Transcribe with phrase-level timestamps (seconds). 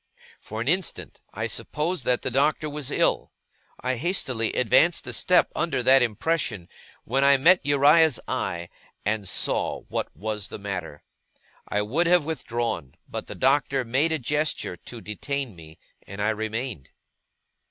[0.39, 3.31] For an instant, I supposed that the Doctor was ill.
[3.81, 6.69] I hastily advanced a step under that impression,
[7.03, 8.69] when I met Uriah's eye,
[9.05, 11.03] and saw what was the matter.
[11.67, 15.77] I would have withdrawn, but the Doctor made a gesture to detain me,
[16.07, 16.89] and I remained.